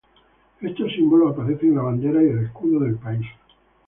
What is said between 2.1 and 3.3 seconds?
y el escudo del país.